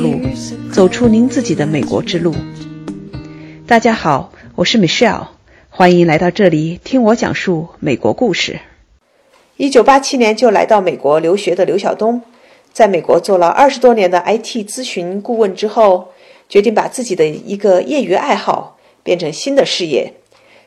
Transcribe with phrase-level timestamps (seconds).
[0.00, 0.18] 路，
[0.72, 2.34] 走出您自己的美国之路。
[3.66, 5.26] 大家好，我是 Michelle，
[5.68, 8.60] 欢迎来到这里听我讲述美国故事。
[9.58, 12.22] 一九八七年就来到美国留学的刘晓东，
[12.72, 16.08] 在美国做了二十多年的 IT 咨询顾问之后，
[16.48, 20.14] 决定把自己的一个业余爱好变成新的事业，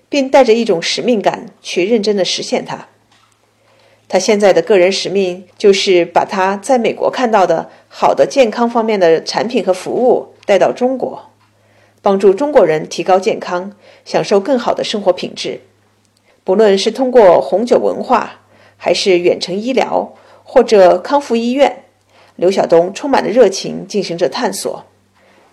[0.09, 2.87] 并带着一种使命感去认真的实现它。
[4.13, 11.31] 他现在的个人使命就是把他在美国看到的好的健康方面的产品和服务带到中国，
[12.03, 13.71] 帮助中国人提高健康，
[14.05, 15.61] 享受更好的生活品质。
[16.43, 18.41] 不论是通过红酒文化，
[18.77, 21.85] 还是远程医疗，或者康复医院，
[22.35, 24.85] 刘晓东充满了热情进行着探索。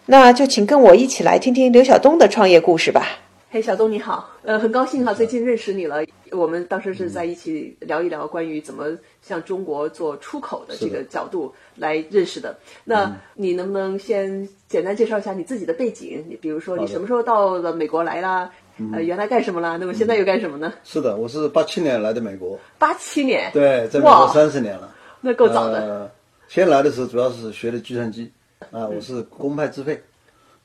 [0.04, 3.20] 那就请跟我一起来听听刘晓东的创业故事吧。
[3.52, 6.04] 嘿，小东你好，呃，很高兴哈，最近认识你了。
[6.30, 12.56] 我们当时是在一起聊一聊关于怎么向中国做出口的这个角度来认识的。
[12.84, 16.24] 那你能不能先简单介绍一下你自己的背景？
[16.28, 18.48] 你比如说你什么时候到了美国来啦？
[18.92, 19.76] 呃，原来干什么啦？
[19.76, 20.72] 那么现在又干什么呢？
[20.84, 22.56] 是的，我是八七年来的美国。
[22.78, 23.50] 八七年？
[23.52, 24.94] 对，在美国三十年了。
[25.20, 26.08] 那够早的。
[26.46, 28.30] 先来的时候主要是学的计算机
[28.70, 30.00] 啊，我是公派自费。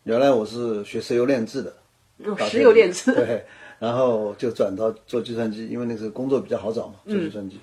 [0.03, 1.73] 原来我是学石油炼制的。
[2.17, 3.43] 用石油炼制，对，
[3.77, 7.59] 然后就转到做计算机，因为那时候工作比较好找嘛，做计算机，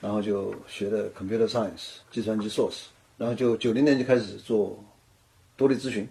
[0.00, 2.86] 然后就学的 computer science 计算机硕士，
[3.18, 4.78] 然后就九零年就开始做
[5.56, 6.08] 独立咨询，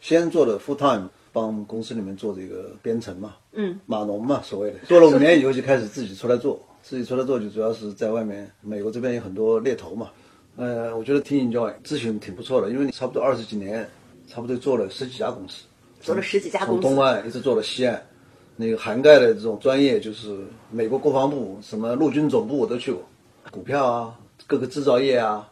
[0.00, 10.10] 先做的 full time 帮公司里面做这个编程嘛，嗯，码农嘛，所谓的，做了五年以后就开始自己出来做，自己出来做就主要是在外面，美国这边有很多猎头嘛，
[10.56, 13.88] 呃，我觉得挺 enjoy，咨询挺不错的，因为你差不多二十几年，
[14.26, 15.62] 差不多做了十几家公司。
[16.00, 18.00] 做了十几家公司，从东岸一直做到西岸，
[18.56, 20.38] 那个涵盖的这种专业就是
[20.70, 23.02] 美国国防部、什么陆军总部我都去过，
[23.50, 25.50] 股票啊，各个制造业啊，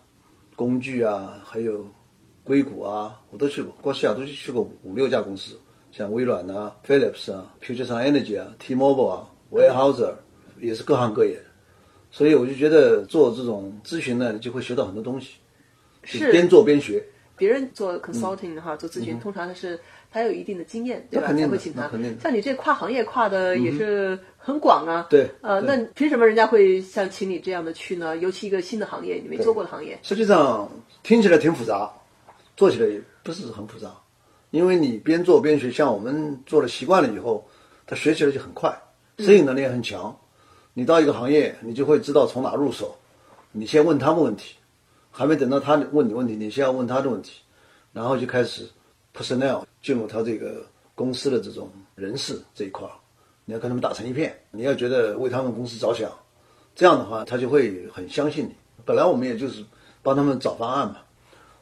[0.54, 1.84] 工具啊，还有
[2.44, 3.74] 硅谷啊，我都去过。
[3.80, 5.58] 过西雅图就去过五六家公司，
[5.90, 10.12] 像微软啊、Philips 啊、Puget Sound Energy 啊、T-Mobile 啊、Weyerhaeuser，
[10.60, 11.42] 也是各行各业的。
[12.10, 15.30] 所以我就觉得做这种咨询呢，就会学到很多东西，
[16.04, 17.04] 是边做边学。
[17.36, 19.78] 别人做 consulting 哈，做咨询，通常他是
[20.10, 21.32] 他有一定的经验，对吧？
[21.32, 21.90] 才会请他。
[22.22, 25.06] 像你这跨行业跨的也是很广啊。
[25.10, 25.28] 对。
[25.40, 28.16] 呃，那凭什么人家会像请你这样的去呢？
[28.18, 29.98] 尤其一个新的行业，你没做过的行业。
[30.02, 30.70] 实际上
[31.02, 31.92] 听起来挺复杂，
[32.56, 33.90] 做起来也不是很复杂，
[34.50, 37.44] 因为你边做边学，像我们做了习惯了以后，
[37.86, 38.72] 他学起来就很快，
[39.18, 40.16] 适应能力也很强。
[40.72, 42.96] 你到一个行业，你就会知道从哪入手。
[43.50, 44.56] 你先问他们问题。
[45.16, 47.40] 还没等到他问你问题，你先要问他的问题，
[47.92, 48.68] 然后就开始
[49.16, 50.66] personnel 进入他这个
[50.96, 52.84] 公司的这种人事这一块，
[53.44, 56.10] 你要跟他们打成一片，你要觉得为他们公司着想，
[56.74, 58.56] 这样的话他就会很相信你。
[58.84, 59.64] 本来我们也就是
[60.02, 60.96] 帮他们找方案嘛，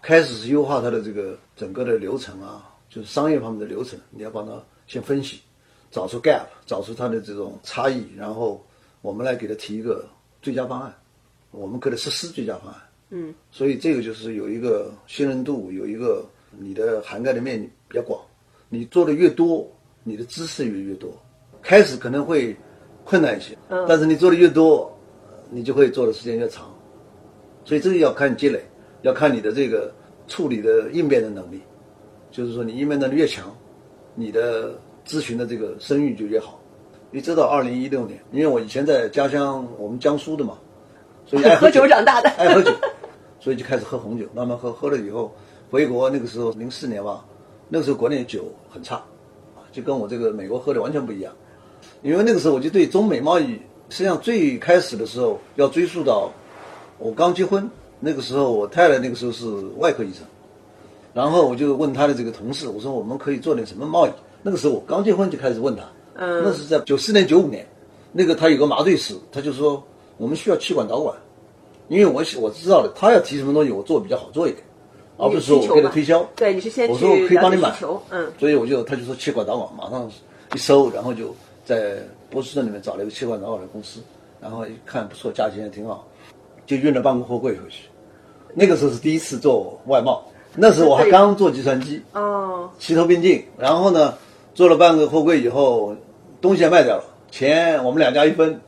[0.00, 4.52] 开始是优化他的这个整个的流程啊，就是商业方面的流程，你要帮他
[4.86, 5.42] 先分析，
[5.90, 8.66] 找出 gap，找出他的这种差异，然后
[9.02, 10.08] 我们来给他提一个
[10.40, 10.94] 最佳方案，
[11.50, 12.80] 我们给他实施最佳方案。
[13.14, 18.18] 嗯，所以这个就是有一个信任度，有一个你的涵盖的面比较广，
[18.70, 19.70] 你做的越多，
[20.02, 21.12] 你的知识越越多。
[21.60, 22.56] 开始可能会
[23.04, 24.90] 困难一些，嗯，但是你做的越多，
[25.50, 26.74] 你就会做的时间越长。
[27.66, 28.60] 所以这个要看积累，
[29.02, 29.92] 要看你的这个
[30.26, 31.60] 处理的应变的能力。
[32.30, 33.54] 就是说，你应变能力越强，
[34.14, 36.58] 你的咨询的这个声誉就越好。
[37.12, 40.58] 一直到二零一六年，因为我以前在家乡，我们江苏的嘛，
[41.26, 42.72] 所以爱喝酒 长大的，爱喝酒。
[43.42, 45.34] 所以就开始喝红酒，慢慢喝，喝了以后
[45.68, 47.24] 回国那个时候零四年吧，
[47.68, 48.94] 那个时候国内酒很差，
[49.56, 51.32] 啊，就跟我这个美国喝的完全不一样。
[52.02, 53.54] 因为那个时候我就对中美贸易，
[53.88, 56.30] 实际上最开始的时候要追溯到
[56.98, 59.44] 我刚结婚那个时候，我太太那个时候是
[59.78, 60.24] 外科医生，
[61.12, 64.10] 然后我就问他的这个同事，我说我们可以做点什么贸易？
[64.40, 65.82] 那个时候我刚结婚就开始问他，
[66.14, 67.66] 嗯，那是在九四年九五年，
[68.12, 69.82] 那个他有个麻醉师，他就说
[70.16, 71.16] 我们需要气管导管。
[71.92, 74.64] 因为我我知道的，他要提什么东西，我做比较好做一点，
[75.18, 76.26] 而不是说我给他推销。
[76.34, 77.70] 对，你是先我说我可以帮你买，
[78.08, 78.32] 嗯。
[78.38, 80.10] 所以我就他就说气管导管，马上
[80.54, 81.36] 一搜，然后就
[81.66, 81.98] 在
[82.30, 84.00] 波士顿里面找了一个气管导管的公司，
[84.40, 86.08] 然后一看不错，价钱也挺好，
[86.64, 87.88] 就运了半个货柜回去。
[88.54, 90.24] 那个时候是第一次做外贸，
[90.56, 93.44] 那时候我还刚做计算机，哦，齐头并进。
[93.58, 94.16] 然后呢，
[94.54, 95.94] 做了半个货柜以后，
[96.40, 98.58] 东西也卖掉了，钱我们两家一分，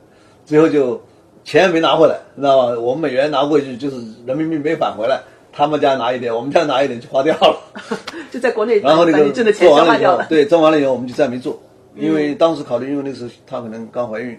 [0.45, 1.01] 最后就。
[1.45, 2.79] 钱没拿回来，知道吧？
[2.79, 5.21] 我们美元拿过去，就是人民币没返回来。
[5.53, 7.57] 他们家拿一点，我们家拿一点就花掉了。
[8.29, 11.57] 就在国内，然后那个做完了以后，对，挣完了以后我们就再没做，
[11.95, 14.37] 因为当时考虑，因为那时候她可能刚怀孕，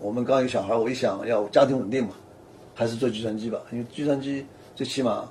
[0.00, 2.12] 我们刚有小孩，我一想要家庭稳定嘛，
[2.74, 5.28] 还是做计算机吧，因为计算机最起码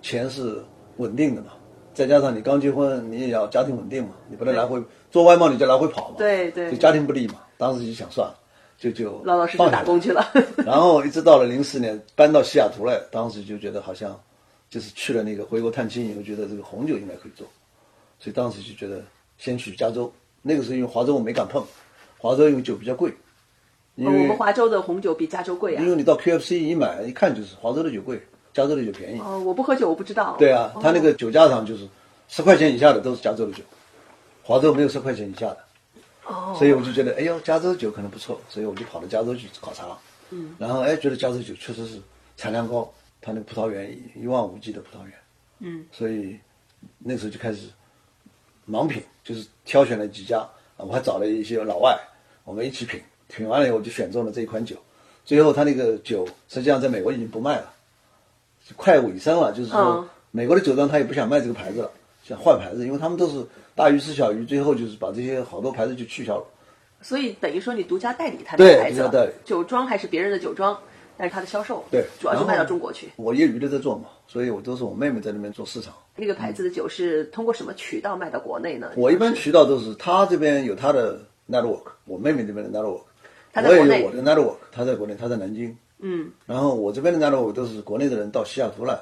[0.00, 0.56] 钱是
[0.96, 1.48] 稳定的嘛，
[1.92, 7.34] 再加上你刚结婚，你也要家庭稳定嘛，你不能来回做外贸，你就来回跑嘛，对对就家庭不利嘛。
[7.58, 8.34] 当时就想算了，
[8.92, 10.30] 就就老老实实放打工去了。
[10.66, 14.20] 然后一直到了零四年搬到西雅图来，当时就觉得好像
[14.68, 17.46] 就是去了那个回国探亲以后，觉得这个红酒应该可以做，
[18.18, 19.02] 所以当时就觉得
[19.38, 20.12] 先去加州。
[20.42, 21.64] 那个时候因为华州我没敢碰，
[22.18, 23.10] 华州因为酒比较贵，
[23.94, 25.88] 因哦我们华州的红酒比加州贵啊因。
[25.88, 28.20] 为你到 QFC 一买一看就是华州的酒贵，
[28.52, 29.20] 加州的酒便宜。
[29.20, 30.36] 哦，我不喝酒，我不知道。
[30.38, 31.88] 对啊，他那哦个酒架上就是
[32.28, 33.62] 十块钱以下的都是加州的酒，
[34.42, 35.63] 华州没有十块钱以下的。
[36.26, 39.86] 哦，所以我就觉得，哎呦，加州酒可能不错，所以我就跑到加州去考察。
[40.30, 42.00] 嗯，然后哎，觉得加州酒确实是
[42.36, 42.90] 产量高，
[43.20, 45.12] 它那个葡萄园一一望无际的葡萄园。
[45.60, 46.38] 嗯，所以
[46.98, 47.68] 那时候就开始
[48.68, 50.40] 盲品，就是挑选了几家，
[50.76, 51.98] 啊我还找了一些老外，
[52.44, 54.76] 我们一起品，品完了以后就选中了这一款酒。
[55.24, 57.72] 最后他那个酒实际上在美国已经不卖了，
[58.66, 61.90] 就快尾声了，就是说嗯美国的酒庄他也不想卖这个牌子了，
[62.26, 63.44] 想换牌子，因为他们都是
[63.74, 66.44] 大鱼吃小鱼，最后就是把这些好多牌子就取消了。
[67.02, 70.76] 所以等于说你独家代理他的对牌子了独家代理酒庄还是别人的酒庄，
[71.18, 73.10] 但是他的销售对，主要是卖到中国去。
[73.16, 75.92] 我业余的在做嘛，所以我都是我妹妹在那边做市场。
[76.16, 78.92] 那个牌子的酒是通过什么渠道卖到国内呢？
[78.96, 83.02] 我一般渠道都是他这边有他的 network，我妹妹这边的 network，
[83.52, 85.76] 我也她在国内有我的 network，他在国内，他在南京。
[86.00, 88.98] 嗯，然后我这边的 network 都是国内的人到西雅图来，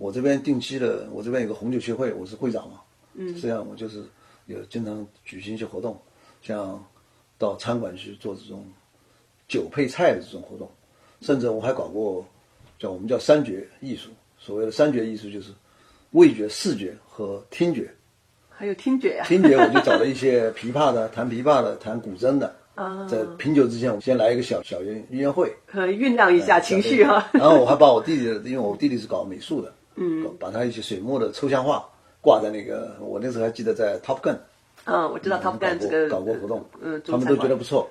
[0.00, 2.80] 我这边定期的，我这边有个红酒协会，我是会长嘛。
[3.12, 4.02] 嗯，这样我就是
[4.46, 6.00] 有经常举行一些活动，
[6.40, 6.82] 像
[7.36, 8.64] 到餐馆去做这种
[9.46, 10.66] 酒配菜的这种活动，
[11.20, 12.26] 甚至我还搞过
[12.78, 14.08] 叫我们叫三绝艺术，
[14.38, 15.52] 所谓的三绝艺术就是
[16.12, 17.92] 味觉、视觉和听觉。
[18.48, 22.56] 还有听觉呀、听觉我就找了一些琵琶的， 弹琵琶的，弹古筝的。
[22.74, 23.06] 啊。
[23.06, 31.86] 在品酒之前，我先来一个小小音乐会，呃，酝酿一下情绪哈、然后我还把我弟弟的，因为我弟弟是搞美术的，嗯，把他一些水墨的抽象画
[32.22, 34.34] 挂在那个，我那时候还记得在 Top Gun
[34.86, 37.86] 嗯，我知道 Top Gun 这个搞过活动，嗯，他们都觉得不错，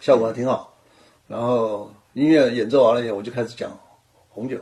[0.00, 0.74] 效果还挺好。
[1.28, 3.70] 然后音乐演奏完了以后，我就开始讲
[4.30, 4.58] 红酒，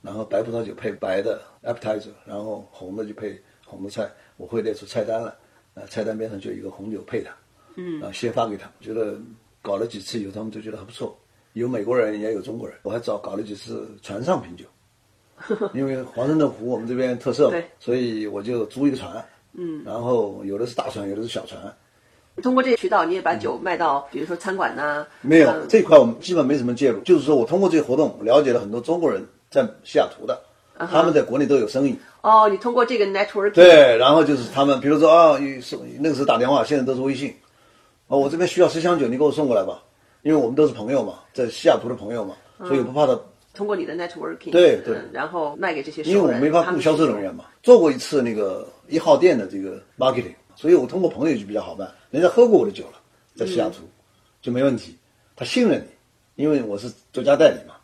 [0.00, 3.36] 然后白葡萄酒配白的 appetizer，然后红的就配
[3.66, 5.36] 红的菜，我会列出菜单了，
[5.74, 7.30] 啊，菜单边上就有一个红酒配的，
[7.74, 9.20] 嗯，然后先发给他们，觉得
[9.60, 11.18] 搞了几次以后，他们都觉得还不错，
[11.54, 14.64] 有美国人也有中国人，我还找搞了几次船上品酒，
[15.74, 19.24] 因为华盛顿湖我们这边特色嘛，所以我就租一个船，
[19.54, 21.60] 嗯，然后有的是大船，有的是小船，
[22.42, 26.98] 通过这些渠道，你也把酒卖到，比如说餐馆呐、没有嗯这一块，我们基本没什么介入。
[27.00, 30.40] 就是说我通过这个活动，了解了很多中国人在西雅图的，
[30.90, 31.96] 他们在国内都有生意。
[32.22, 37.34] 哦，你通过这个 network，对，然后就是他们，比如说啊，一是那个时候打电话，现在都是微信。
[38.06, 39.82] 哦，我这边需要十箱酒，你给我送过来吧，
[40.22, 42.34] 因为我们都是朋友嘛，在西雅图的朋友嘛，
[42.64, 43.18] 所以不怕他，
[43.54, 47.20] 通过你的 networking，对对嗯然后卖给这些因为我人没法雇销售人。
[47.20, 47.44] 员嘛。
[47.62, 52.94] 做过一次那个一号店的这个 marketing，所以我通过朋友就比较好办，人家喝过我的酒了，
[53.36, 53.84] 在西雅图、
[54.40, 54.96] 就没问题，
[55.36, 55.80] 他信任
[56.36, 57.74] 你，因为我是独家代理嘛，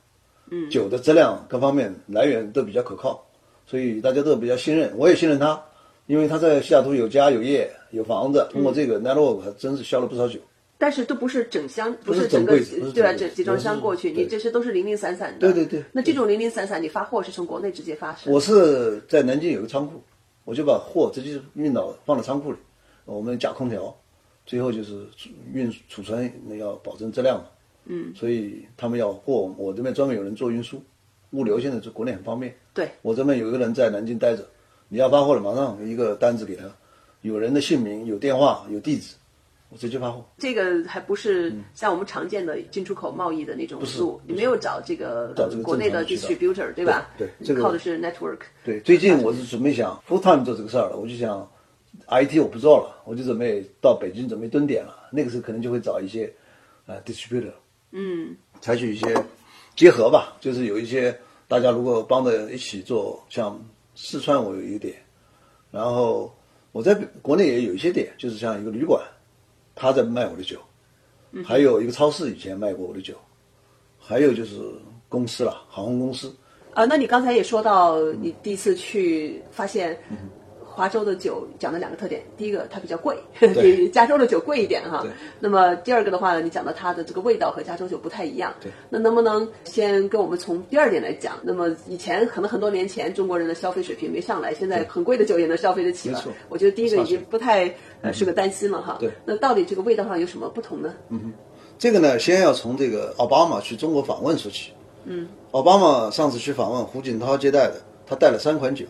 [0.50, 3.24] 嗯，酒的质量各方面来源都比较可靠，
[3.66, 5.62] 所以大家都比较信任，我也信任他，
[6.06, 10.40] 因为他在西雅图有家有业有房子，通过这个 network 还真是销了不少酒。
[10.78, 12.56] 但是都不是整箱，不是是整个
[12.94, 13.12] 对吧？
[13.12, 15.40] 整集装箱过去，你这些都是零零散散的。
[15.40, 18.30] 对对对那这种零零散散，你发货是从国内直接发是？
[18.30, 20.00] 我是在南京有个仓库，
[20.44, 22.58] 我就把货直接运到放到仓库里，
[23.04, 23.94] 我们加空调，
[24.46, 25.04] 最后就是
[25.52, 27.46] 运储存那要保证质量嘛，
[27.86, 30.80] 嗯，所以他们要货，我这边专门有人做运输，
[31.32, 34.46] 物流现在在国内很方便，对，我这边有一个人在南京待着，
[34.88, 36.64] 你要发货了，马上一个单子给他，
[37.22, 39.17] 有人的姓名、有电话、有地址，我
[39.76, 40.24] 直接发货。
[40.38, 47.10] 这个还不是像我们常见的进出口贸易的那种路，你没有找这个国内的 distributor 对吧？
[47.18, 48.38] 对对这个靠的是 network。
[48.64, 51.46] 对，最近我是准备想 full time 做这个事儿了，我就想
[52.08, 55.08] IT 我不做了，我就准备到北京准备蹲点了。
[55.12, 56.32] 那个时候可能就会找一些
[56.86, 57.52] 呃 distributor，
[57.90, 59.14] 嗯，采取一些
[59.76, 61.14] 结合吧，就是有一些
[61.46, 63.60] 大家如果帮着一起做，像
[63.94, 64.94] 四川我有一个点，
[65.70, 66.34] 然后
[66.72, 69.02] 我在国内也有一些点，就是像一个旅馆，
[69.78, 70.58] 他在卖我的酒，
[71.44, 73.14] 还有一个超市以前卖过我的酒，
[73.98, 74.56] 还有就是
[75.08, 76.34] 公司了，航空公司。
[76.74, 79.96] 啊，那你刚才也说到，你第一次去发现
[80.62, 85.04] 华州的酒讲的两个特点，第一个它比较贵， 比加州的酒贵一点哈。
[85.40, 88.54] 那么第二个的话呢，你讲到它的这个味道和加州酒不太一样。
[88.60, 88.70] 对。
[88.88, 91.36] 那能不能先跟我们从第二点来讲？
[91.42, 96.22] 那么以前可能很多年前中国人的消费水平没上来，现在很贵的酒也能消费得起了。
[96.48, 98.96] 我觉得第一个已经不太呃是个担心了哈。
[99.00, 100.92] 对那到底这个味道上有什么不同呢？
[101.08, 101.32] 嗯
[101.78, 104.72] 这个呢，先要从这个奥巴马去中国访问说起。
[105.04, 108.84] 嗯，奥巴马上次去访问，胡锦涛接待的，他带了三款酒，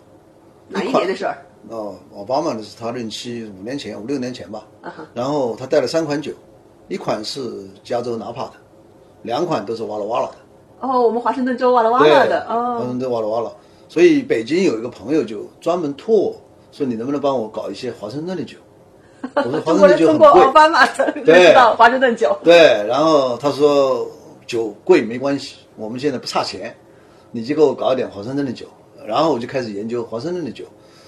[0.68, 1.36] 哪一年的事儿？
[1.68, 4.66] 哦，奥巴马的是他任期五年前、五六年前吧。
[4.80, 6.32] 啊哈然后他带了三款酒，
[6.88, 8.52] 一款是加州纳帕的，
[9.22, 10.88] 两款都是哇啦哇啦的。
[10.88, 13.52] 哦，我们华盛顿州哇啦哇对啦的华哦，盛顿哇啦哇啦。
[13.86, 16.36] 所以北京有一个朋友就专门托我
[16.72, 18.56] 说，你能不能帮我搞一些华盛顿的酒？
[19.34, 20.42] 我说华 中盛顿国人通过酒很贵。
[20.42, 22.38] 奥巴马才对知道华盛顿酒。
[22.42, 24.08] 对，然后他说
[24.46, 26.74] 酒贵没关系，我们现在不差钱，
[27.30, 28.66] 你就给我搞一点华盛顿的酒。
[29.06, 30.64] 然后我就开始研究华盛顿的酒。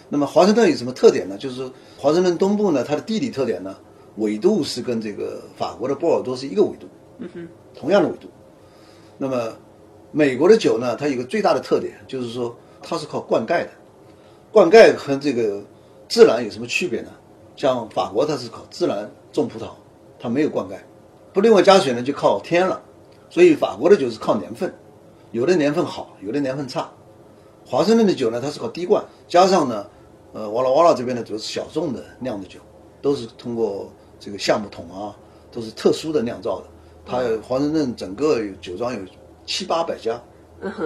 [0.09, 1.37] 那么华盛顿有什么特点呢？
[1.39, 3.77] 就是华盛顿东部呢，它的地理特点呢，
[4.17, 6.87] 纬度是跟这个法国的波尔多是一个纬度，
[7.19, 7.49] 嗯哼，
[7.79, 8.29] 同样的纬度。
[9.19, 9.53] 那么
[10.11, 13.69] 美国的酒呢，它有个最大的特点，就是说它是靠灌溉的。
[14.51, 15.63] 灌溉和这个
[16.09, 17.11] 自然有什么区别呢？
[17.61, 19.69] 像法国它是靠自然种葡萄，
[20.19, 20.79] 它没有灌溉。
[21.31, 22.81] 不，另外加水呢就靠天了，
[23.29, 24.73] 所以法国的酒是靠年份，
[25.31, 26.91] 有的年份好，有的年份差。
[27.67, 29.87] 华盛顿的酒呢，它是靠滴灌，加上呢，
[30.33, 32.59] 呃，瓦拉瓦拉这边呢主要是小众的酿的酒，
[33.03, 35.15] 都是通过这个橡木桶啊，
[35.53, 36.67] 都是特殊的酿造的。
[37.05, 39.01] 它华盛顿整个有酒庄有
[39.45, 40.19] 七八百家，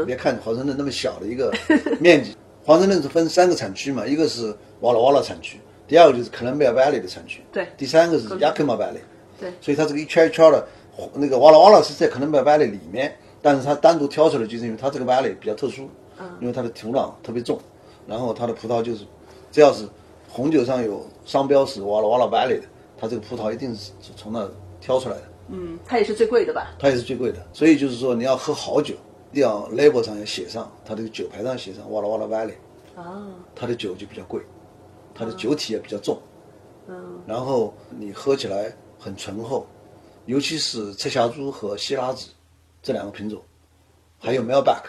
[0.05, 1.55] 别看华盛顿那么小的一个
[2.01, 7.69] 面积，华盛顿是分三个产区嘛，一个是瓦拉瓦拉产区，第二个就是克伦比亚 Valley 的产区，对。
[7.77, 9.01] 第三个是 Yakima Valley。
[9.39, 9.53] 对。
[9.61, 10.67] 所以它这个一圈一圈的，
[11.15, 15.89] 那个哇啦哇啦是在克伦比亚 Valley 里面，但是它单独挑出来，就是因为它这个 Valley 比较特殊，
[16.19, 16.27] 嗯。
[16.41, 17.59] 因为它的土壤特别重，
[18.07, 19.05] 然后它的葡萄就是，
[19.53, 19.87] 只要是
[20.29, 22.67] 红酒上有商标是哇啦哇啦 Valley 的，
[22.99, 24.49] 它这个葡萄一定是从那
[24.81, 26.75] 挑出来的，嗯，它也是最贵的吧？
[26.79, 27.39] 它也是最贵的。
[27.53, 28.95] 所以就是说你要喝好酒，
[29.33, 32.55] 一定要 label 上要写上，它这个酒牌上写上哇啦哇啦 Valley，
[32.97, 34.41] 啊，它的酒就比较贵，
[35.15, 36.21] 它的酒体也比较重，
[36.89, 39.67] 嗯，然后你喝起来很醇厚，
[40.27, 42.29] 尤其是赤霞珠和希拉子
[42.83, 43.41] 这两个品种，
[44.19, 44.83] 还有 Melback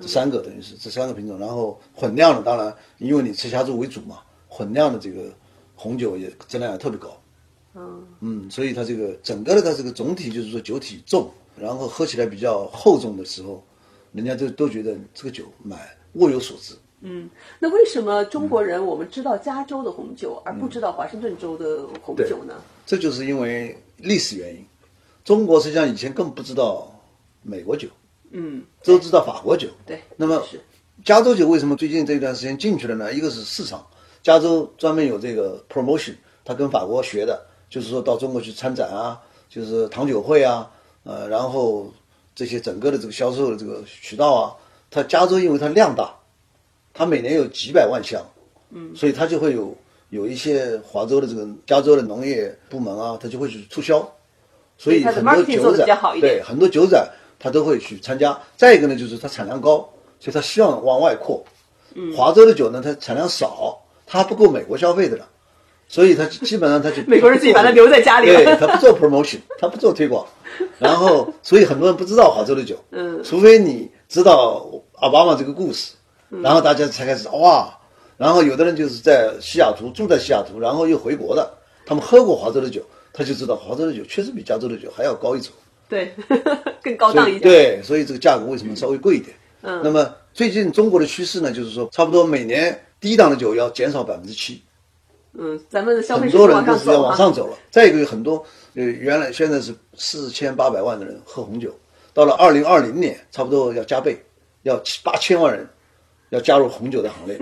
[0.00, 5.24] 这三个等于是这三个品种，然后混酿的当然因为你赤霞珠为主嘛，混酿的这个
[5.74, 7.20] 红酒也质量也特别高，
[7.74, 8.06] 嗯。
[8.20, 13.62] 嗯，所以它这个整个的它这个总体就是说酒体重，然后喝起来比较厚重的时候，
[14.12, 16.74] 人家都都觉得这个酒买物有所值。
[17.00, 22.54] 嗯，那为什么中国人我们知道加州的红酒，而不知道华盛顿州的红酒呢？
[22.84, 24.64] 这就是因为历史原因。
[25.24, 26.90] 中国实际上以前更不知道
[27.42, 27.86] 美国酒，
[28.30, 29.68] 嗯，都知道法国酒。
[29.84, 30.42] 对，那么
[31.04, 33.12] 加州酒为什么最近这段时间进去了呢？
[33.12, 33.86] 一个是市场，
[34.22, 36.14] 加州专门有这个 promotion，
[36.44, 40.68] 他跟法国学的，就是说到中国去参展啊，就是糖酒会啊，
[41.04, 41.92] 呃，然后
[42.34, 44.56] 这些整个的这个销售的这个渠道啊，
[44.90, 46.12] 它加州因为它量大，
[46.98, 48.20] 它每年有几百万箱，
[48.72, 49.72] 嗯，所以它就会有
[50.10, 54.06] 有一些华州的这个加州的农业部门啊，它就会去促销，
[54.76, 55.86] 所以很多酒展
[56.20, 58.36] 对很多酒展它都会去参加。
[58.56, 59.88] 再一个呢，就是它产量高，
[60.18, 61.40] 所以它希望往外扩。
[61.94, 65.28] 嗯，华州的酒呢，它产量少，它不够美国消费的了，
[65.88, 70.26] 所以它基本上它就 美国人自己把它留在家里对，他不做 promotion，他不做推广，
[70.80, 75.92] 然后所以很多人不知道华州的酒，嗯，除非你知道奥巴马这个故事，
[76.28, 77.72] 然后大家才开始哇，
[78.16, 81.50] 然后有的人就是在西雅图住在西雅图，然后又回国的，
[81.86, 82.82] 他们喝过华州的酒，
[83.12, 85.52] 他就知道华州的酒确实比加州的酒还要高一筹，
[85.88, 86.12] 对，
[86.82, 87.42] 更高档一点。
[87.42, 89.36] 对，所以这个价格为什么稍微贵一点？
[89.62, 94.62] 嗯，那么最近中国的趋势呢，就是说差不多每年低档的酒要减少百分之七。
[95.32, 97.00] 嗯，咱们的消费很多人都是要。
[97.00, 97.56] 往上走了。
[97.70, 98.44] 再一个，有很多
[98.74, 101.76] 呃，原来现在是四千八百万的人喝红酒，
[102.14, 104.16] 到了二零二零年，差不多要加倍，
[104.62, 105.68] 要七八千万人
[106.30, 107.38] 要加入红酒的行列。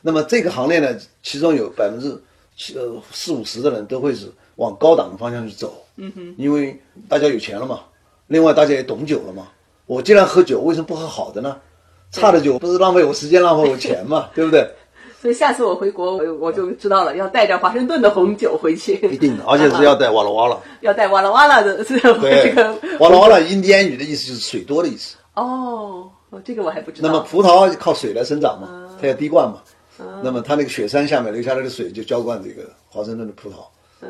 [0.00, 2.20] 那么这个行列呢，其中有百分之
[2.56, 5.84] 七呃四五十的人都会是往高档的方向去走。
[5.96, 6.78] 嗯哼，因为
[7.08, 7.80] 大家有钱了嘛，
[8.26, 9.48] 另外大家也懂酒了嘛。
[9.86, 11.56] 我既然喝酒，为什么不喝好的呢？
[12.12, 14.68] 差的酒不是浪费我时间，浪费我钱嘛，对不对？
[15.20, 20.58] 所以下次我回国，我我就知道了，要带着华盛顿的红酒回去，一定的，而且是要带哇啦哇啦。
[20.80, 25.16] 要带哇啦哇啦的这对个，哇啦哇啦，印第安语的意思就是水多的意思。
[25.34, 27.08] 哦，哦这个我还不知道。
[27.08, 29.60] 那么葡萄靠水来生长嘛，它要滴灌嘛。
[30.22, 33.56] 那么它那个雪山下面流下来的水就浇灌这个华盛顿的葡萄，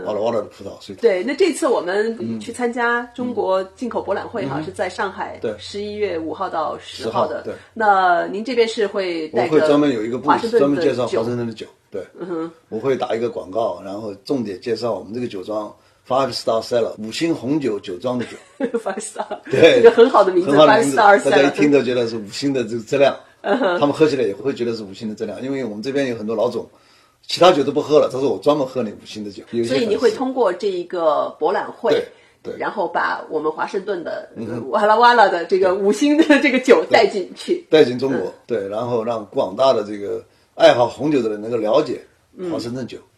[0.05, 7.39] 哇啦哇啦的葡萄，所以对，那这次我们去参加中国进口博览会哈，是在上海，对十一月五号到十号的。
[7.39, 11.67] 号对那您这边是会带我会专门有一个部华盛顿专门介绍华盛顿的酒。
[11.91, 12.07] 对，
[12.69, 15.75] 我会打一个广告，然后重点介绍我们这个酒庄
[16.11, 18.37] Five Star Cellar 五星红酒酒庄的酒。
[18.81, 26.69] Five Star，对，一个很好的名字，Five 很好的名字，Star 大家一听都觉得是五星的这个质量，他们喝起来也会觉得是五星的质量，因为我们这边有很多老总，
[27.25, 29.45] 其他酒都不喝了，他说我专门喝你五星的酒。
[29.65, 32.05] 所以你会通过这一个博览会，对
[32.43, 32.59] 对。
[32.59, 34.29] 然后把我们华盛顿的
[34.71, 37.65] 哇啦哇啦的这个五星的这个酒带进去。
[37.71, 40.21] 带进中国，对，然后让广大的这个
[40.57, 42.01] 爱好红酒的人能够了解
[42.51, 42.99] 华盛顿酒。
[42.99, 43.10] 嗯，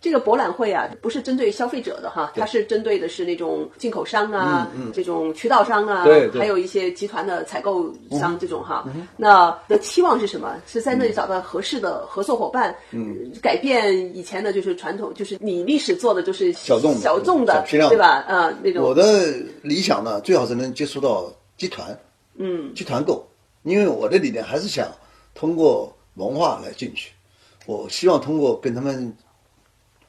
[0.00, 8.84] 这个博览会啊，不是针对消费者的哈，它是针对的是那种进口商啊，这种渠道商啊，对对还有一些集团的采购商这种哈。
[9.16, 10.56] 那的期望是什么？
[10.66, 18.24] 是在那里找到合适的合作伙伴，嗯，改变以前的就是传统，就是你历史做的就是小众的小众的对吧？
[18.26, 19.32] 啊，那种我的
[19.62, 21.96] 理想呢，最好是能接触到集团，
[22.36, 23.24] 嗯，集团购，
[23.62, 24.88] 因为我的理念还是想
[25.34, 27.12] 通过文化来进去。
[27.66, 29.16] 我希望通过跟他们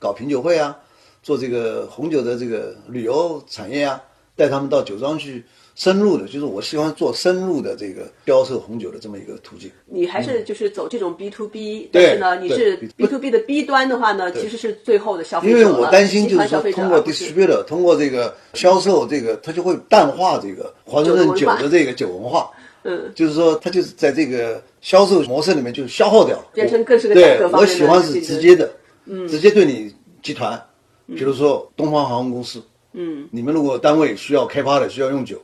[0.05, 0.77] 搞品酒会啊，
[1.23, 3.99] 做这个红酒的这个旅游产业啊，
[4.35, 5.43] 带他们到酒庄去
[5.73, 9.71] 深入的，就是我喜欢做深入的这个销售红酒的这么一个途径。
[9.87, 22.47] 你还是就是走这种 B to B，、但是呢，你是 B to B 的 B 端的话呢，其实是最后的消费者因为我担心就是说通过 distributor，通过这个销售，这个它就会淡化这个华盛顿酒的这个酒文化。
[22.87, 28.71] 嗯，就是说，它就是在这个销售模式里面就消耗掉了，变成更是个价对格方面的我喜欢是直接的，
[29.05, 29.91] 嗯，直接对你
[30.25, 30.59] 集团，
[31.05, 32.59] 比如说东方航空公司，
[32.93, 35.39] 嗯，你们如果单位需要开发的需要用酒，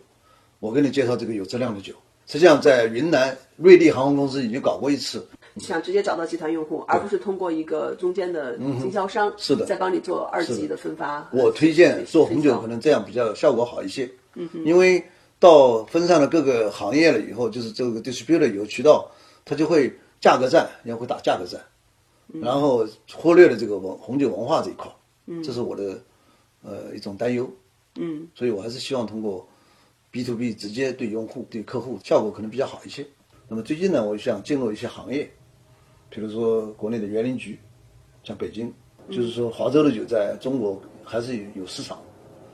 [0.59, 1.93] 我给你介绍这个有质量的酒。
[2.25, 5.23] 实际上，在云南瑞丽航空公司已经搞过一次，
[5.57, 9.65] 想直接找到集团用户，而不是通过一个中间的经销商，嗯是的。
[9.67, 10.75] 再帮你做二级的。
[10.75, 11.29] 分发。
[11.31, 14.65] 我推荐做红酒可能这样比较效果好一些，嗯哼。
[14.65, 15.03] 因为
[15.39, 19.11] 到分散了各个行业了以后，就是这个 distributor 有渠道，
[19.45, 21.61] 它就会价格战，也会打价格战，
[22.39, 24.89] 然后忽略了这个文红酒文化这一块，
[25.25, 26.00] 嗯，这是我的
[26.63, 27.50] 呃一种担忧，
[27.95, 29.47] 嗯，所以我还是希望通过
[30.11, 33.05] B to B 直接对用户、对客户效果可能比较好一些。
[33.47, 35.29] 那么最近呢，我想进入一些行业，
[36.09, 37.59] 比如说国内的园林局，
[38.23, 38.71] 像北京，
[39.09, 42.01] 就是说华州的酒在中国还是有有市场，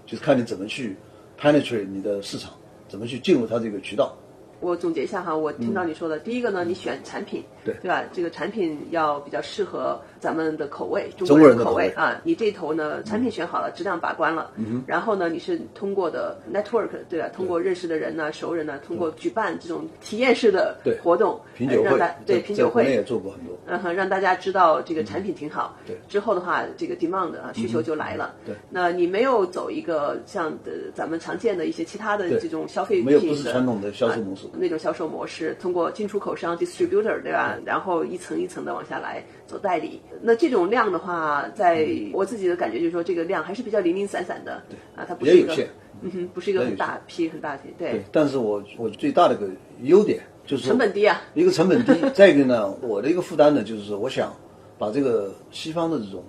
[0.05, 0.95] 就是看你怎么去
[1.39, 2.53] penetrate 你的市场，
[2.87, 4.17] 怎么去进入它这个渠道。
[4.59, 8.03] 我总结一下哈，我听到你说的，第一个呢，你选产品，嗯对对吧？
[8.11, 12.19] 这个产品要比较适合咱们的口味，中中国人的口味啊。
[12.23, 17.29] 你这头呢，产品选好了，质量把关了，嗯然后呢，你是通过的 network，对吧？
[17.29, 23.55] 通过认识的人呢、熟人呢，通过举办这种体验式的活动，品酒会呃让大，对品酒会在国内也做过很多。
[23.67, 25.75] 嗯哼，让大家知道这个产品挺好。
[25.85, 28.33] 对之后的话，这个 demand 啊需求就来了。
[28.45, 37.57] 对那你没有走一个像的咱们常见的一些其他的这种消费品没有不是的传统的销售模式啊那种销售模式，通过进出口商 distributor 对吧？
[37.65, 40.01] 然后一层一层的往下来做代理。
[40.21, 44.61] 那这种量的话，在我自己的感觉就是说，这个量还是比较零零散散的。
[44.69, 45.67] 对啊，它不是一个也有限，
[46.01, 49.49] 嗯哼，不是一个很大批很大批，对对，但是我我最大的一个
[49.81, 51.21] 优点就是成本低啊。
[51.33, 54.33] 一个成本低，再一个呢，我的一个负担呢，就是我想
[54.77, 56.23] 把这个西方的这种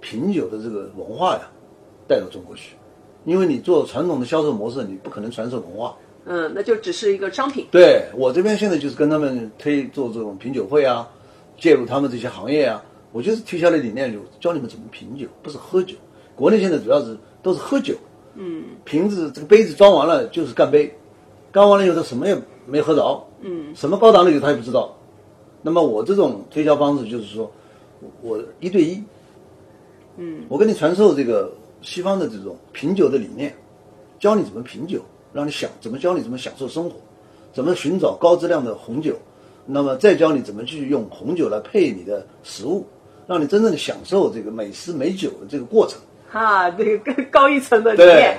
[0.00, 1.50] 品酒的这个文化呀
[2.06, 2.76] 带到中国去，
[3.24, 5.96] 因为你做传统的销售模式，你不可能传授文化。
[6.24, 7.66] 嗯，那就只是一个商品。
[7.70, 11.08] 对我这边现在就是跟他们推做这种品酒会啊，
[11.58, 12.82] 介入他们这些行业啊，
[13.12, 15.96] 我就是推销的理念就教你们怎么品酒，不是喝酒。
[16.34, 17.94] 国内现在主要是都是喝酒，
[18.34, 20.92] 嗯，瓶子这个杯子装完了就是干杯，
[21.50, 24.96] 干完了以后他什么也没喝着，嗯，什么高档的酒他也不知道。
[25.60, 27.50] 那么我这种推销方式就是说，
[28.22, 29.02] 我一对一，
[30.16, 33.54] 嗯，我跟你传授这个西方的这种品酒的理念，
[34.18, 35.00] 教你怎么品酒，
[35.32, 36.96] 让你享怎么教你怎么享受生活，
[37.52, 39.16] 怎么寻找高质量的红酒，
[39.66, 42.86] 那么再教你怎么去用红酒来配你的食物，
[43.26, 45.98] 让你真正的享受这个美食美酒的这个过程。
[46.30, 47.94] 哈，这个更高一层的。
[47.96, 48.36] 对，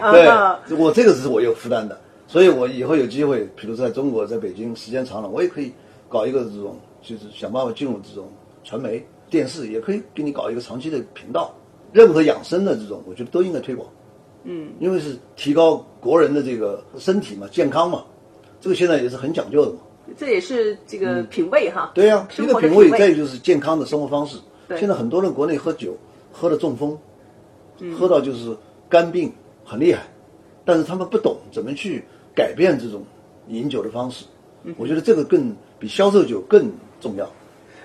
[0.77, 5.71] 我这个是我有负担的，所以我以后有机会，比如在中国，在北京时间长了，我也可以
[6.09, 8.27] 搞一个这种，就是想办法进入这种
[8.63, 11.53] 传媒、电视，也可以给你搞一个长期的频道。
[11.91, 13.87] 任何养生的这种，我觉得都应该推广。
[14.43, 18.03] 嗯，因为是提高国人的这个身体嘛，健康嘛，
[18.59, 19.77] 这个现在也是很讲究的嘛。
[20.17, 21.91] 这也是这个品味哈。
[21.95, 24.37] 对呀、一个品味，味再就是健康的生活方式。
[24.67, 25.97] 对现在很多人国内喝酒，
[26.31, 26.97] 喝的中风，
[27.97, 28.55] 喝到就是
[28.89, 29.31] 肝病
[29.63, 30.03] 很厉害，
[30.65, 32.03] 但是他们不懂怎么去
[32.35, 33.03] 改变这种
[33.47, 34.25] 饮酒的方式。
[34.77, 37.29] 我觉得这个更比销售酒更重要。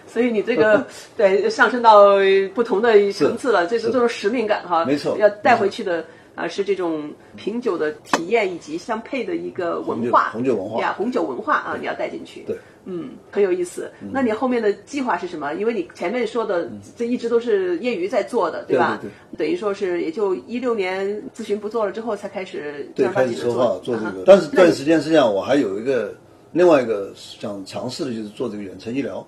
[0.07, 2.17] 所以你这个 对上升到
[2.55, 4.85] 不同的层次了，这是是这种使命感哈。
[4.85, 6.05] 没错要带回去的
[6.39, 12.43] 啊是这种品酒的体验以及相配的一个文化，红酒文化呀，红酒文化啊，你要带进去。
[12.47, 13.91] 对，嗯，很有意思。
[14.13, 15.53] 那你后面的计划是什么？
[15.55, 19.01] 因为你前面说的这一直都是业余在做的，对吧？
[19.03, 26.15] 对等于说是也就一六年咨询不做了之后，才开始对，开始说话做这啊个，但是段时间实际上我还有一个
[26.53, 29.27] 另外一个想尝试的就是做这个远程医疗，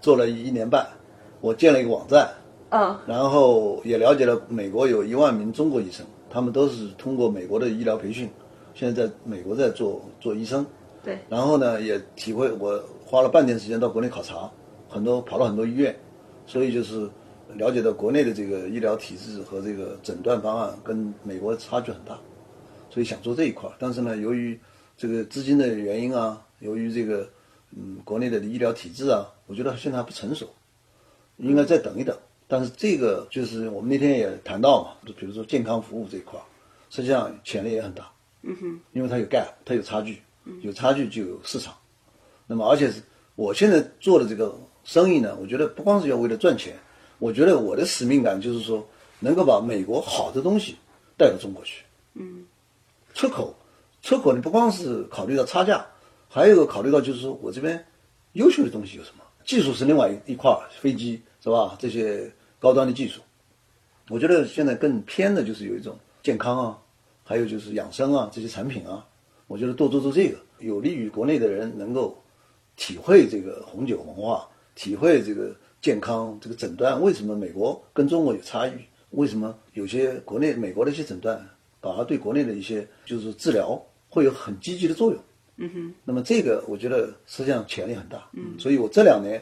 [0.00, 0.86] 做了一年半，
[1.40, 2.28] 我建了一个网站，
[2.70, 8.30] 嗯然后也了解了美国有一万名中国医生，他们都是通过美国的医疗培训，
[8.74, 10.64] 现在在美国在做做医生。
[11.02, 14.50] 对然后呢，也体会我花了半年时间到国内考察，
[14.88, 15.98] 很多跑了很多医院，
[16.46, 17.08] 所以就是
[17.54, 22.18] 了解到国内的这个医疗体制和这个诊断方案跟美国差距很大，
[22.90, 23.72] 所以想做这一块儿。
[23.78, 24.60] 但是呢，由于
[24.96, 27.26] 这个资金的原因啊，由于这个
[27.74, 30.46] 嗯国内的医疗体制啊，我觉得现在还不成熟，
[31.38, 32.14] 应该再等一等。
[32.50, 36.36] 但是这个就是我们那天也谈到嘛，就比如说健康服务这一块，
[36.90, 38.10] 实际上潜力也很大。
[38.42, 40.20] 嗯哼，因为它有 gap，它有差距，
[40.62, 41.72] 有差距就有市场。
[42.48, 43.00] 那么，而且是
[43.36, 46.76] 我现在做的这个生意呢，我觉得不光是要为了赚钱，
[47.20, 48.84] 我觉得我的使命感就是说，
[49.20, 50.74] 能够把美国好的东西
[51.16, 51.84] 带到中国去。
[52.14, 52.44] 嗯，
[53.14, 53.54] 出口，
[54.02, 55.86] 出口你不光是考虑到差价，
[56.28, 57.86] 还有一个考虑到就是说我这边
[58.32, 59.22] 优秀的东西有什么？
[59.44, 61.76] 技术是另外一一块，飞机是吧？
[61.78, 62.30] 这些
[62.60, 63.20] 高端的技术，
[64.08, 66.78] 我觉得现在更偏的就是有一种健康啊。
[67.22, 69.06] 还有就是养生啊，这些产品啊，
[69.46, 72.20] 我觉得多做做这个，有利于国内的人能够
[72.74, 77.00] 体会这个红酒文化，体会这个健康这个诊断。
[77.00, 78.72] 为什么美国跟中国有差异？
[79.10, 81.40] 为什么有些国内美国的一些诊断
[81.80, 85.20] 反而对国内的一些就是治疗会有很积极的作用？
[85.58, 85.94] 嗯哼。
[86.04, 88.28] 那么这个我觉得实际上潜力很大。
[88.32, 88.58] 嗯。
[88.58, 89.40] 所以我这两年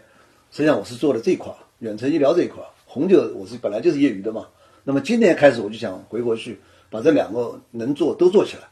[0.51, 4.48] 实际上我是做了这一块远程医疗这一块红酒我是本来就是业余的嘛。
[4.83, 6.59] 那么今年开始我就想回国去。
[6.90, 8.62] 把这两个能做都做起来，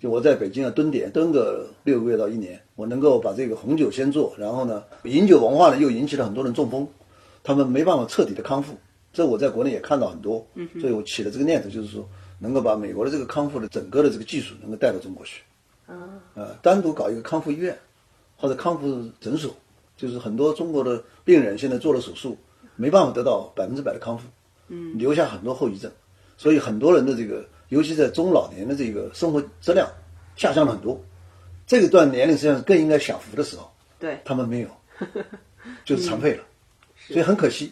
[0.00, 6.88] 就我在北京啊蹲点蹲个六个月到一年，我能够把这个红酒先做，然后呢，饮酒文化呢又引起了很多人中风，
[7.42, 8.74] 他们没办法彻底的康复，
[9.12, 10.46] 这我在国内也看到很多，
[10.80, 15.42] 所以我起了这个念头，就是说能够把美国的这个康复的整个的这个技术能够带到中国去，
[15.86, 15.92] 啊，
[16.36, 17.76] 呃，单独搞一个康复医院
[18.34, 19.54] 或者康复诊所，
[19.94, 22.34] 就是很多中国的病人现在做了手术，
[22.78, 24.26] 没办法得到百分之百的康复，
[24.68, 25.92] 嗯，留下很多后遗症，
[26.38, 27.46] 所以很多人的这个。
[27.70, 29.86] 尤其在中老年的这个生活质量
[30.36, 30.98] 下降了很多，
[31.66, 34.68] 这个段年龄实际上是更应该享福的时候，对他们没有，
[35.84, 36.42] 就是残废了，
[36.96, 37.70] 所以很可惜。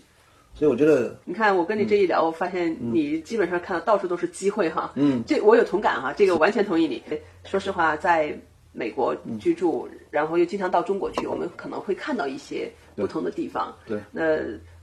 [0.54, 4.92] 所以我觉得，你看我跟你这一聊，我发现你基本上看到到处都是机会哈。
[4.96, 7.02] 嗯，这我有同感哈，这个完全同意你。
[7.44, 8.38] 说实话，在
[8.72, 13.74] 美国居住，然后又经常到中国去，我们可能会看到一些不同的地方。
[13.86, 14.36] 对，那。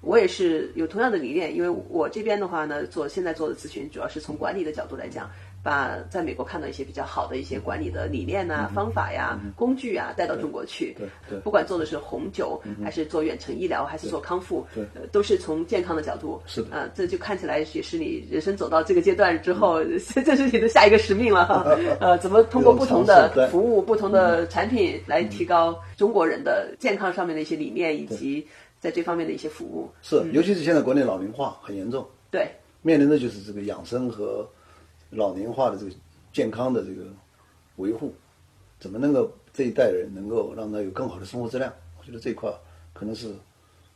[0.04, 5.30] 我也是有同样的理念，因为我这边的话呢，做现在做的咨询，主要是从管理的角度来讲，
[5.64, 10.94] 把在美国看到一些比较好的一些管理的理念呐、方法呀、工具啊带到中国去。
[10.98, 11.40] 对对。
[11.40, 16.42] 不管做的是红酒，还是做远程医疗，还是做康复，对，都是从健康的角度。
[16.46, 16.76] 是的。
[16.76, 19.82] 啊，这就看起来也是你人生走到这个阶段之后，
[20.26, 21.66] 这是你的下一个使命了哈。
[22.02, 28.46] 呃，怎么通过不同的服务、不同的产品来提高中国人的健康上面的一些理念以及。
[28.84, 34.46] 在这方面的一些服务是，尤其是现在国内老龄化很严重，对，面临的就是这个养生和
[35.10, 35.92] 老龄化的这个
[36.34, 37.06] 健康的这个
[37.78, 38.14] 维护，
[38.82, 41.74] 怎么能够这一代人能够让他有更好的生活质量？
[41.98, 42.54] 我觉得这一块
[42.92, 43.34] 可能是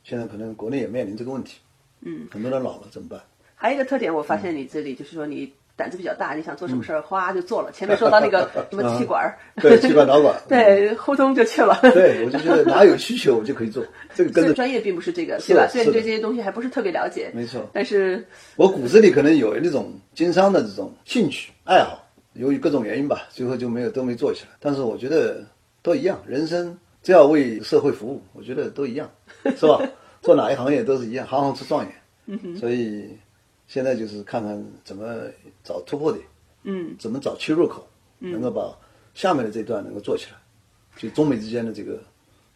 [0.06, 1.60] 现在可能国内也面临这个问题，
[2.00, 3.22] 嗯，很多人老了怎么办？
[3.56, 5.54] 还有一个特点，我发现你这里就是说你。
[5.78, 7.72] 胆子比较大，你想做什么事儿，哗就做了。
[7.72, 11.80] 前面说到那个什么气管儿， 对气管导管， 对，呼通就去了。
[11.94, 13.86] 对，我就觉得哪有需求我就可以做。
[14.16, 15.68] 这个跟专业并不是这个，对吧？
[15.70, 17.70] 虽然对这些东西还不是特别了解，没错。
[17.72, 24.50] 但是我骨子里可能有那种经商的这种兴趣爱好，由于各种原因吧，最后就没有都没做起来。
[24.60, 25.46] 但是我觉得
[25.84, 29.08] 都一样，人生只要为社会服务，我觉得都一样，
[29.56, 29.80] 是吧？
[30.24, 31.94] 做哪一行业都是一样，行行出状元。
[32.26, 32.58] 嗯哼。
[32.58, 33.16] 所以
[33.68, 35.26] 现在就是看看怎么
[35.64, 36.26] 找突破点。
[36.64, 37.88] 嗯，怎么找切入口，
[38.20, 38.76] 能够把
[39.14, 40.38] 下面的这段能够做起来，
[40.98, 41.98] 就中美之间的这个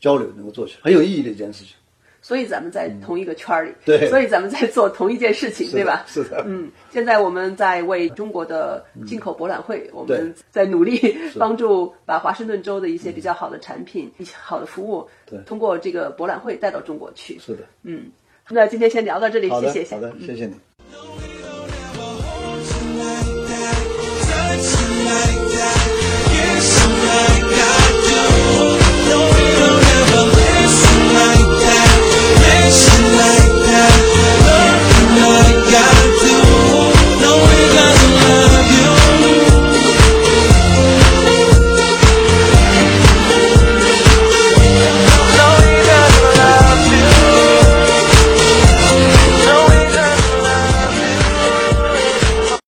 [0.02, 1.76] 交流能够做起来，很有意义的一件事情。
[2.22, 6.04] 所以咱们在同一个圈儿里，对，所以咱们在做同一件事情，对吧？
[6.08, 6.44] 是的。
[6.46, 11.00] 嗯，现在我们在为中国的进口博览会，我们在努力
[11.40, 17.40] 帮助把华盛顿州的一些比较好的产品、一些好的服务，对，通过这个博览会带到中国去。
[17.40, 17.64] 是的。
[17.84, 18.12] 嗯，
[18.50, 19.96] 那今天先聊到这里，谢谢。
[19.96, 20.54] 好的，谢谢你。
[20.92, 25.92] no we don't have a hold tonight dance tonight dance
[26.32, 27.81] tonight dance tonight